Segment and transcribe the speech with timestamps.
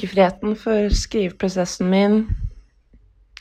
[0.00, 2.22] tankefriheten for skriveprosessen min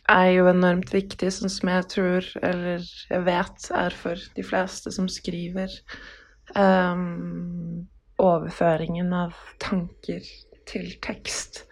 [0.10, 4.92] er jo enormt viktig, sånn som jeg tror, eller jeg vet, er for de fleste
[4.92, 5.69] som skriver.
[6.57, 7.88] Um,
[8.19, 10.25] overføringen av tanker
[10.68, 11.64] til tekst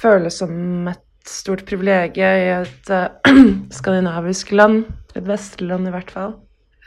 [0.00, 3.12] føles som et stort privilegium i et uh,
[3.78, 4.86] skandinavisk land.
[5.14, 6.34] Et vestlig land, i hvert fall.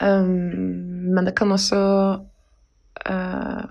[0.02, 1.80] Um, men det kan også
[3.06, 3.64] uh,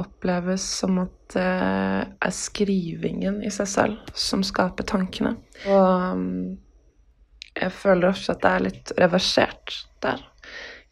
[0.00, 5.34] oppleves som at det er skrivingen i seg selv som skaper tankene.
[5.66, 6.56] Og um,
[7.56, 10.22] jeg føler også at det er litt reversert der.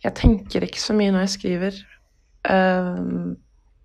[0.05, 1.81] Jeg tenker ikke så mye når jeg skriver.
[2.49, 3.37] Um,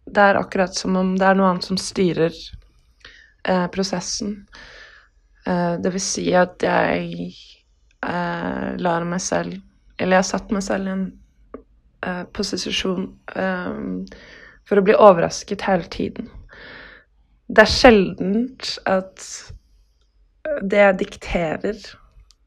[0.09, 4.39] det er akkurat som om det er noe annet som styrer uh, prosessen.
[5.45, 7.29] Uh, det vil si at jeg
[8.03, 9.55] uh, lar meg selv
[9.95, 11.07] Eller jeg har satt meg selv i en
[12.35, 14.05] posisjon um,
[14.69, 16.29] for å bli overrasket hele tiden.
[17.49, 19.25] Det er sjeldent at
[20.61, 21.79] det jeg dikterer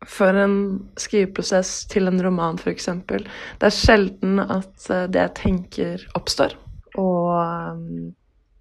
[0.08, 0.56] for en
[0.98, 2.88] skriveprosess til en roman, f.eks.
[3.06, 6.56] Det er sjelden at eh, det jeg tenker, oppstår.
[6.98, 8.12] Og um,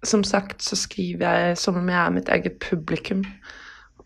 [0.06, 3.24] som sagt så skriver jeg som om jeg er mitt eget publikum.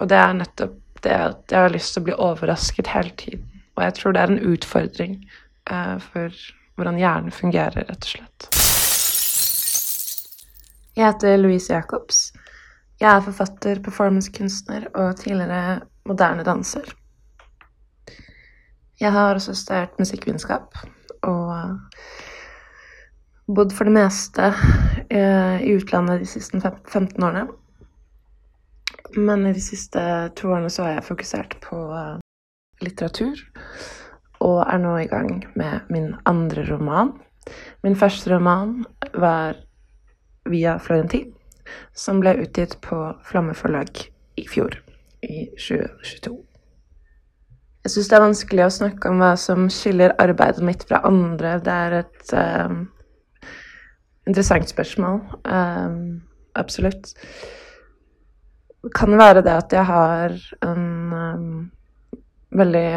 [0.00, 3.48] Og det er nettopp det at jeg har lyst til å bli overrasket hele tiden.
[3.76, 5.18] Og jeg tror det er en utfordring
[5.70, 6.32] uh, for
[6.76, 8.50] hvordan hjernen fungerer, rett og slett.
[10.96, 12.30] Jeg heter Louise Jacobs.
[12.96, 16.86] Jeg er forfatter, performancekunstner og tidligere moderne danser.
[19.00, 20.78] Jeg har også studert musikkvitenskap
[21.28, 21.52] og
[23.58, 24.48] bodd for det meste
[25.10, 27.44] eh, i utlandet de siste 15 årene.
[29.20, 30.00] Men i de siste
[30.40, 32.16] to årene så har jeg fokusert på eh,
[32.80, 33.44] litteratur,
[34.40, 37.12] og er nå i gang med min andre roman.
[37.84, 38.78] Min første roman
[39.12, 39.65] var
[40.50, 41.32] via Florentin,
[41.94, 44.78] som ble utgitt på Flamme forlag i fjor,
[45.22, 46.36] i 2022.
[47.86, 51.52] Jeg syns det er vanskelig å snakke om hva som skiller arbeidet mitt fra andre.
[51.62, 52.72] Det er et uh,
[54.26, 55.20] interessant spørsmål.
[55.46, 56.18] Uh,
[56.58, 57.12] absolutt.
[58.82, 60.34] Det kan være det at jeg har
[60.66, 61.46] en um,
[62.58, 62.90] veldig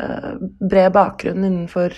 [0.00, 0.32] uh,
[0.64, 1.92] bred bakgrunn innenfor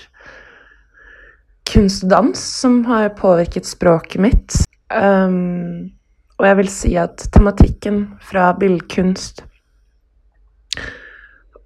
[1.77, 4.55] kunst og dans som har påvirket språket mitt.
[4.89, 5.93] Um,
[6.39, 9.43] og jeg vil si at tematikken fra billedkunst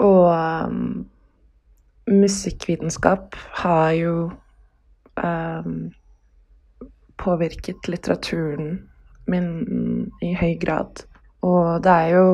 [0.01, 1.07] og um,
[2.11, 4.17] musikkvitenskap har jo
[5.23, 5.79] um,
[7.21, 8.81] påvirket litteraturen
[9.31, 9.51] min
[10.27, 11.05] i høy grad.
[11.47, 12.29] Og det er jo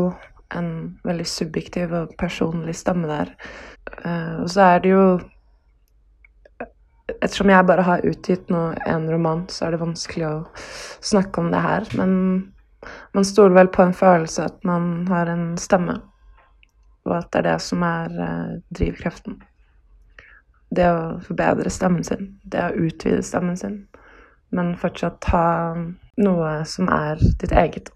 [0.56, 3.36] en veldig subjektiv og personlig stemme der.
[4.00, 5.08] Uh, og så er det jo
[7.06, 10.36] Ettersom jeg bare har utgitt nå en roman, så er det vanskelig å
[11.06, 11.86] snakke om det her.
[11.94, 12.12] Men
[13.14, 16.00] man stoler vel på en følelse at man har en stemme,
[17.06, 18.16] og at det er det som er
[18.74, 19.38] drivkreften.
[20.74, 23.84] Det å forbedre stemmen sin, det å utvide stemmen sin,
[24.50, 25.46] men fortsatt ha
[26.18, 27.92] noe som er ditt eget.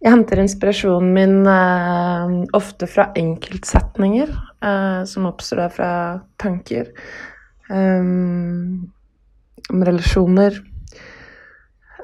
[0.00, 4.32] Jeg henter inspirasjonen min eh, ofte fra enkeltsetninger
[4.64, 5.92] uh, som oppstår fra
[6.40, 6.92] tanker.
[7.70, 8.90] Um,
[9.70, 10.56] om relasjoner.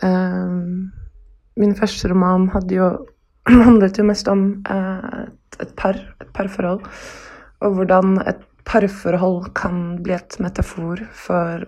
[0.02, 0.92] Um,
[1.56, 2.90] min første roman jo,
[3.66, 6.84] handlet jo mest om uh, et, et, par, et parforhold.
[7.64, 11.62] Og hvordan et parforhold kan bli et metafor for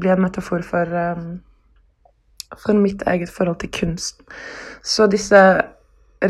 [0.00, 1.40] Bli en metafor for um,
[2.58, 4.26] for mitt eget forhold til kunsten.
[4.82, 5.62] Så disse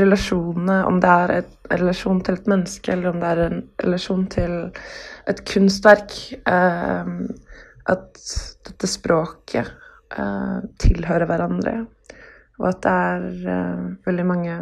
[0.00, 4.26] relasjonene, om det er en relasjon til et menneske, eller om det er en relasjon
[4.32, 4.54] til
[5.30, 6.16] et kunstverk
[6.48, 7.12] eh,
[7.92, 8.20] At
[8.68, 9.72] dette språket
[10.14, 11.74] eh, tilhører hverandre.
[12.60, 13.24] Og at det er
[13.54, 14.58] eh, veldig mange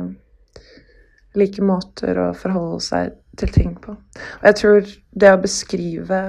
[1.39, 3.95] like måter å forholde seg til ting på.
[3.95, 4.89] Og jeg tror
[5.23, 6.23] det å beskrive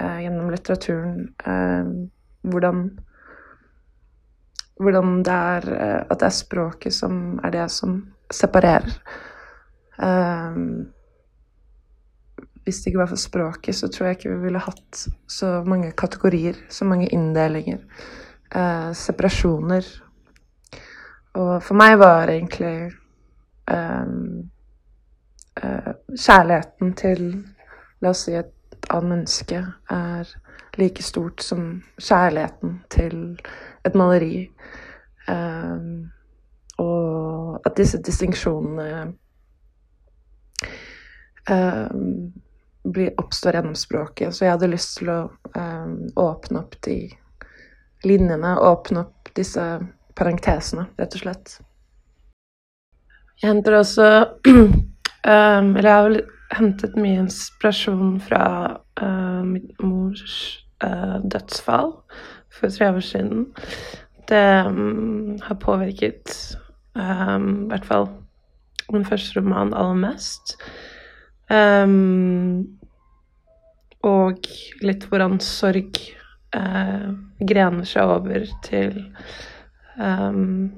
[0.00, 1.92] eh, gjennom litteraturen eh,
[2.48, 2.86] hvordan
[4.80, 8.00] hvordan det er eh, At det er språket som er det som
[8.32, 8.96] separerer.
[10.00, 10.86] Um,
[12.64, 15.92] hvis det ikke var for språket, så tror jeg ikke vi ville hatt så mange
[15.92, 17.78] kategorier, så mange inndelinger.
[18.54, 19.84] eh, separasjoner.
[21.34, 22.90] Og for meg var egentlig
[23.70, 24.06] eh,
[25.64, 27.44] uh, kjærligheten til
[28.02, 29.60] La oss si et annet menneske
[29.90, 30.28] er
[30.80, 33.38] like stort som kjærligheten til
[33.86, 34.44] et maleri.
[35.28, 36.10] Um,
[36.80, 38.86] og at disse distinksjonene
[41.50, 42.30] um,
[43.20, 44.34] oppstår gjennom språket.
[44.34, 45.20] Så jeg hadde lyst til å
[45.54, 47.02] um, åpne opp de
[48.06, 49.64] linjene åpne opp disse
[50.16, 51.58] parentesene, rett og slett.
[53.40, 54.06] Jeg henter også
[55.20, 56.14] Eller jeg har
[56.56, 58.44] hentet mye inspirasjon fra
[59.02, 60.36] uh, mitt mors
[60.80, 61.92] uh, dødsfall
[62.52, 63.46] for tre år siden.
[64.28, 66.56] Det um, har påvirket
[66.94, 68.08] um, i hvert fall
[68.92, 70.56] min første roman aller mest.
[71.50, 72.78] Um,
[74.06, 74.46] og
[74.84, 75.98] litt hvordan sorg
[76.56, 77.10] uh,
[77.40, 78.96] grener seg over til
[79.98, 80.70] um,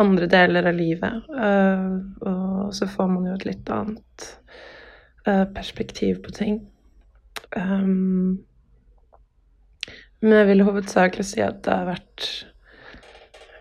[0.00, 1.28] andre deler av livet.
[1.28, 4.30] Uh, og så får man jo et litt annet
[5.28, 6.62] uh, perspektiv på ting.
[7.56, 8.44] Um,
[10.24, 12.28] men jeg vil hovedsakelig si at det har vært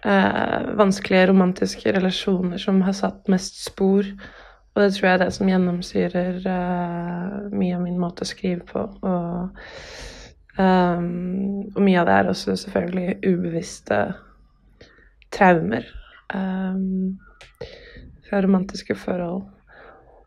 [0.08, 4.08] eh, vanskelige romantiske relasjoner som har satt mest spor.
[4.74, 6.40] Og det tror jeg er det som gjennomsyrer
[7.54, 8.88] mye av min måte å skrive på.
[9.06, 9.66] Og,
[10.58, 14.06] eh, og mye av det er også selvfølgelig ubevisste
[15.34, 15.86] traumer
[16.34, 17.20] um,
[18.30, 19.44] fra romantiske forhold.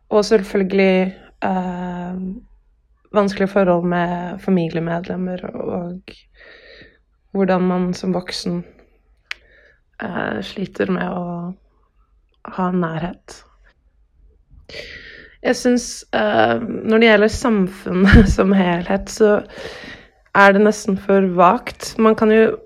[0.09, 2.41] Og selvfølgelig um,
[3.15, 6.15] vanskelige forhold med familiemedlemmer og
[7.31, 8.61] hvordan man som voksen
[10.03, 11.25] eh, sliter med å
[12.57, 13.41] ha nærhet.
[15.43, 19.41] Jeg syns eh, når det gjelder samfunnet som helhet, så
[20.37, 21.93] er det nesten for vagt.
[21.99, 22.57] Man kan jo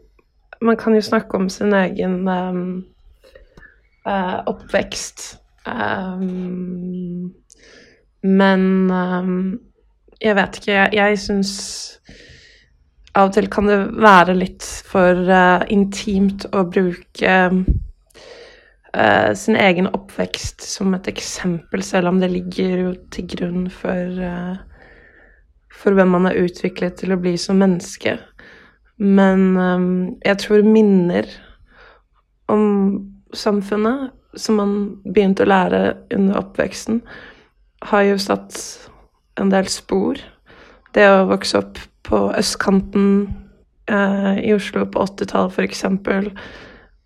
[0.62, 2.84] man kan jo snakke om sin egen um,
[4.46, 5.40] oppvekst.
[5.66, 7.34] Um,
[8.22, 9.60] men um,
[10.21, 10.71] jeg vet ikke.
[10.71, 11.53] Jeg, jeg syns
[13.18, 19.89] av og til kan det være litt for uh, intimt å bruke uh, sin egen
[19.91, 24.21] oppvekst som et eksempel, selv om det ligger jo til grunn for,
[25.71, 28.18] for hvem man er utviklet til å bli som menneske.
[29.01, 31.27] Men um, jeg tror minner
[32.51, 32.65] om
[33.33, 34.73] samfunnet som man
[35.03, 35.81] begynte å lære
[36.15, 37.01] under oppveksten,
[37.89, 38.59] har jo satt
[39.42, 40.20] en del spor.
[40.96, 43.08] Det å vokse opp på østkanten
[43.92, 45.86] eh, i Oslo på 80-tallet, f.eks.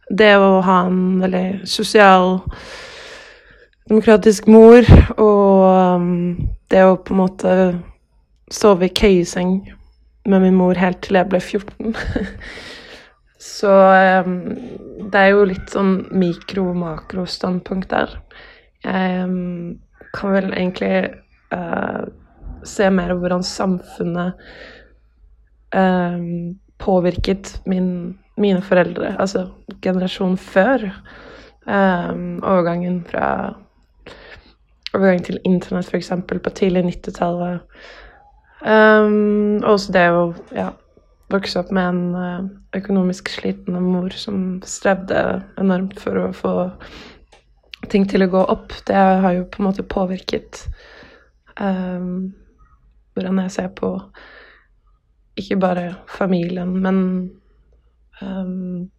[0.10, 2.40] Det å ha en veldig sosial,
[3.90, 4.86] demokratisk mor,
[5.18, 6.38] og um,
[6.74, 7.56] det å på en måte
[8.54, 9.58] sove i køyeseng
[10.26, 11.96] med min mor helt til jeg ble 14.
[13.46, 13.72] Så
[14.26, 14.38] um,
[15.12, 18.16] det er jo litt sånn mikro-makro-standpunkt der.
[18.86, 19.76] Jeg um,
[20.16, 20.94] kan vel egentlig
[21.54, 22.06] uh,
[22.68, 24.42] se mer av hvordan samfunnet
[25.76, 26.24] eh,
[26.82, 27.90] påvirket min,
[28.42, 29.50] mine foreldre, altså
[29.82, 30.90] generasjonen før.
[31.66, 33.28] overgangen fra
[34.96, 37.64] Overgang til internett, f.eks., på tidlig 90-tallet
[38.66, 40.22] Um, også det å
[40.56, 40.72] ja,
[41.30, 42.48] vokse opp med en uh,
[42.78, 45.20] økonomisk sliten mor som strevde
[45.62, 46.54] enormt for å få
[47.92, 50.64] ting til å gå opp, det har jo på en måte påvirket
[51.60, 52.34] um,
[53.16, 53.92] hvordan jeg ser på
[55.40, 57.00] ikke bare familien, men
[58.22, 58.90] um,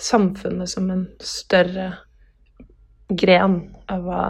[0.00, 1.90] samfunnet som en større
[3.08, 4.22] gren av hva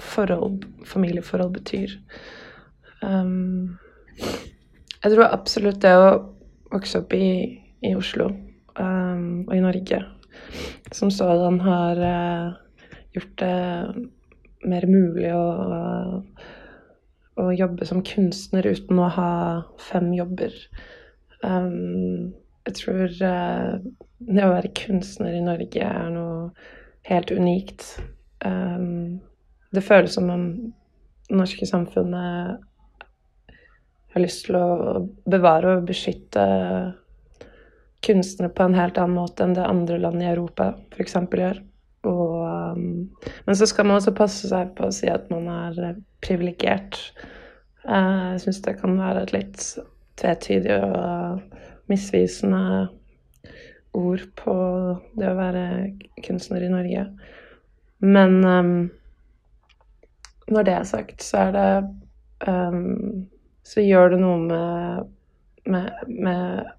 [0.00, 1.96] forhold, familieforhold betyr.
[3.02, 3.78] Um,
[5.02, 6.08] jeg tror absolutt det å
[6.72, 7.28] vokse opp i,
[7.84, 8.28] i Oslo
[8.78, 10.00] um, og i Norge
[10.92, 12.52] som sådan har uh,
[13.12, 15.44] gjort det mer mulig å,
[17.42, 19.32] å, jobbe som kunstner uten å ha
[19.82, 20.54] fem jobber.
[21.42, 22.32] Um,
[22.68, 23.78] jeg tror uh,
[24.22, 26.52] det å være kunstner i Norge er noe
[27.08, 27.88] helt unikt.
[28.44, 29.20] Um,
[29.72, 30.46] det føles som om
[31.28, 32.60] det norske samfunnet
[34.12, 36.44] har lyst til å bevare og beskytte
[38.04, 41.16] kunstnere på en helt annen måte enn det andre land i Europa f.eks.
[41.16, 41.62] gjør.
[42.72, 43.10] Um,
[43.46, 46.98] men så skal man også passe seg på å si at man er privilegert.
[47.84, 49.66] Uh, jeg syns det kan være et litt
[50.20, 51.42] tvetydig og
[51.90, 52.88] misvisende
[53.96, 54.56] ord på
[55.18, 55.64] det å være
[56.24, 57.06] kunstner i Norge.
[58.02, 58.76] Men um,
[60.52, 61.68] når det er sagt, så er det
[62.48, 63.28] um,
[63.62, 65.12] så gjør det noe med,
[65.70, 66.72] med, med,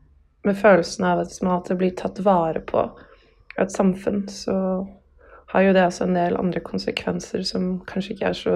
[0.44, 2.84] med følelsen av at man alltid blir tatt vare på
[3.54, 4.56] av et samfunn, så
[5.54, 8.56] har jo det også en del andre konsekvenser som kanskje ikke er så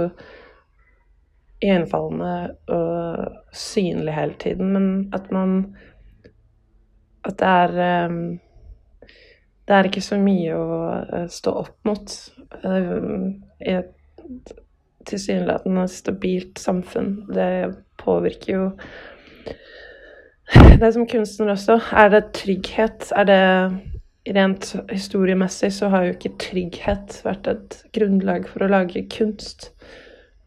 [1.62, 5.76] iøynefallende og synlige hele tiden, men at man
[7.26, 8.40] At det er um,
[9.68, 10.76] Det er ikke så mye å
[11.14, 12.14] uh, stå opp mot
[12.64, 14.54] um, i et
[15.08, 17.26] tilsynelatende stabilt samfunn.
[17.36, 18.70] Det påvirker jo
[20.80, 23.12] det som kunstner også, er det trygghet?
[23.16, 23.44] Er det
[24.28, 29.70] Rent historiemessig så har jo ikke trygghet vært et grunnlag for å lage kunst.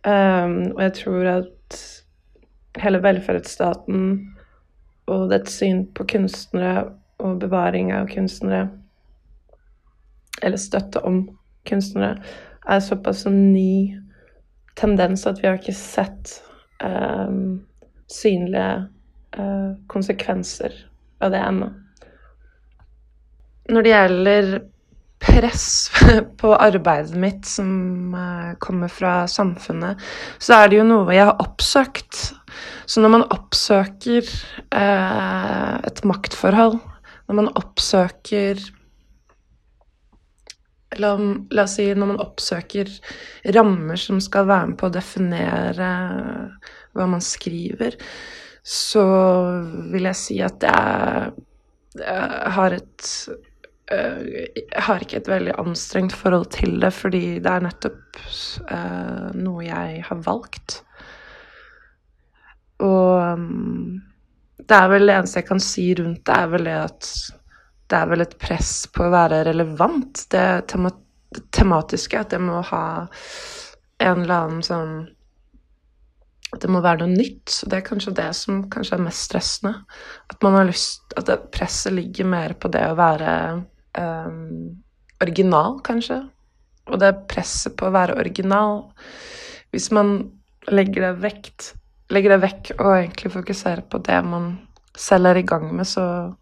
[0.04, 1.78] Um, og jeg tror at
[2.80, 4.04] hele velferdsstaten
[5.10, 8.68] og dets syn på kunstnere og bevaring av kunstnere,
[10.42, 11.24] eller støtte om
[11.68, 12.20] kunstnere,
[12.68, 13.96] er såpass en ny
[14.78, 16.36] tendens at vi har ikke sett
[16.84, 17.60] um,
[18.10, 18.86] synlige
[19.36, 20.76] uh, konsekvenser
[21.20, 21.70] av det ennå.
[23.68, 24.52] Når det gjelder
[25.20, 25.90] press
[26.40, 30.00] på arbeidet mitt som uh, kommer fra samfunnet,
[30.38, 32.20] så er det jo noe jeg har oppsøkt.
[32.90, 36.80] Så når man oppsøker eh, et maktforhold,
[37.28, 38.58] når man oppsøker
[40.98, 42.88] La, la, oss si når man oppsøker
[43.54, 45.90] rammer som skal være med på å definere
[46.98, 47.94] hva man skriver,
[48.66, 49.04] så
[49.92, 51.30] vil jeg si at jeg,
[51.94, 53.12] jeg har et
[53.90, 58.20] jeg har ikke et veldig anstrengt forhold til det, fordi det er nettopp
[58.70, 60.80] uh, noe jeg har valgt.
[62.80, 64.00] Og um,
[64.60, 67.12] det er vel det eneste jeg kan si rundt det, er vel det at
[67.90, 70.26] det er vel et press på å være relevant.
[70.30, 70.92] Det tema
[71.54, 72.84] tematiske, at det må ha
[74.02, 74.94] en eller annen sånn
[76.50, 77.50] At det må være noe nytt.
[77.50, 79.74] Så det er kanskje det som kanskje er mest stressende.
[80.30, 83.30] At man har lyst At presset ligger mer på det å være
[83.98, 84.82] um,
[85.22, 86.22] original, kanskje.
[86.90, 88.80] Og det presset på å være original
[89.70, 90.32] Hvis man
[90.66, 91.66] legger det, vekt,
[92.10, 94.48] legger det vekk og egentlig fokuserer på det man
[94.98, 96.32] selv er i gang med, så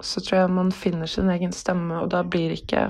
[0.00, 2.86] så tror jeg man finner sin egen stemme, og da blir ikke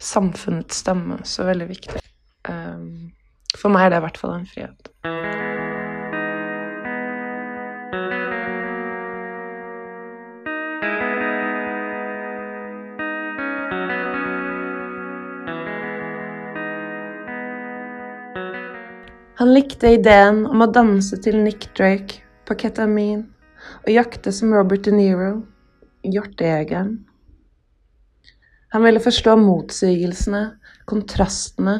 [0.00, 2.02] samfunnets stemme så veldig viktig.
[2.48, 3.10] Um,
[3.58, 4.90] for meg er det i hvert fall en frihet.
[19.50, 23.24] Han likte ideen om å danse til Nick Drake på ketamin
[23.80, 25.30] og jakte som Robert De Niro
[26.06, 26.92] hjortejegeren.
[28.70, 30.44] Han ville forstå motsigelsene,
[30.86, 31.74] kontrastene,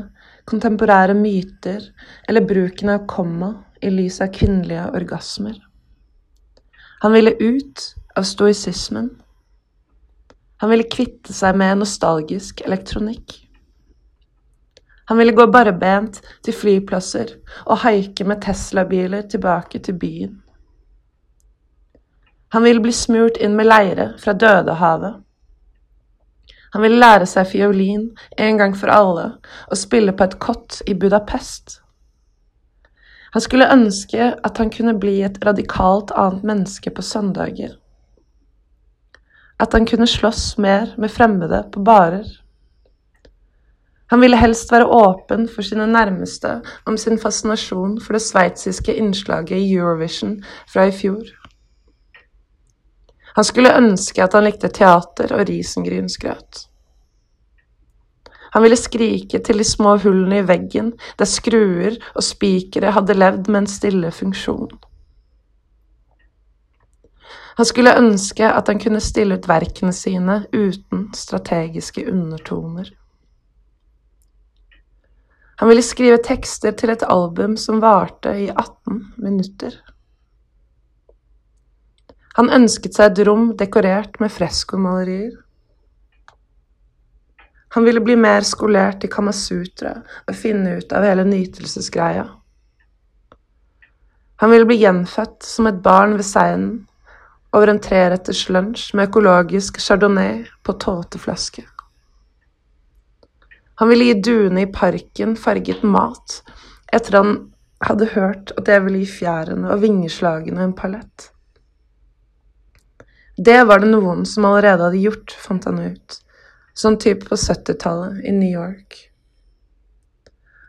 [0.51, 1.87] kontemporære myter
[2.27, 5.55] eller bruken av komma i lys av kvinnelige orgasmer.
[7.07, 7.85] Han ville ut
[8.19, 9.13] av stoisismen.
[10.59, 13.45] Han ville kvitte seg med nostalgisk elektronikk.
[15.11, 17.33] Han ville gå barbent til flyplasser
[17.65, 20.37] og haike med Tesla-biler tilbake til byen.
[22.55, 25.17] Han ville bli smurt inn med leire fra Dødehavet.
[26.77, 28.05] Han ville lære seg fiolin
[28.39, 29.25] en gang for alle
[29.67, 31.81] og spille på et kott i Budapest.
[33.35, 37.75] Han skulle ønske at han kunne bli et radikalt annet menneske på søndager.
[39.59, 42.31] At han kunne slåss mer med fremmede på barer.
[44.11, 49.55] Han ville helst være åpen for sine nærmeste om sin fascinasjon for det sveitsiske innslaget
[49.55, 50.41] i Eurovision
[50.73, 51.29] fra i fjor.
[53.37, 56.67] Han skulle ønske at han likte teater og risengrynsgrøt.
[58.51, 63.47] Han ville skrike til de små hullene i veggen der skruer og spikere hadde levd
[63.47, 64.73] med en stille funksjon.
[67.61, 72.91] Han skulle ønske at han kunne stille ut verkene sine uten strategiske undertoner.
[75.61, 79.75] Han ville skrive tekster til et album som varte i 18 minutter.
[82.39, 85.35] Han ønsket seg et rom dekorert med freskomalerier.
[87.77, 92.25] Han ville bli mer skolert i Kamasutra og finne ut av hele nytelsesgreia.
[94.41, 96.71] Han ville bli gjenfødt som et barn ved seinen
[97.53, 101.67] over en treretters lunsj med økologisk chardonnay på tåteflaske.
[103.81, 106.43] Han ville gi duene i parken farget mat
[106.93, 107.37] etter han
[107.81, 111.31] hadde hørt at jeg ville gi fjærene og vingeslagene en palett.
[113.41, 116.19] Det var det noen som allerede hadde gjort, fant han ut,
[116.77, 118.99] sånn type på 70-tallet i New York.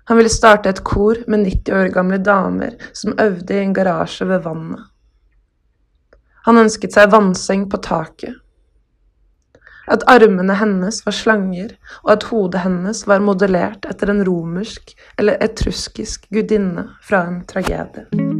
[0.07, 4.27] Han ville starte et kor med 90 år gamle damer som øvde i en garasje
[4.29, 4.87] ved vannet.
[6.47, 8.39] Han ønsket seg vannseng på taket.
[9.91, 15.41] At armene hennes var slanger, og at hodet hennes var modellert etter en romersk eller
[15.43, 18.30] etruskisk gudinne fra en tragedie.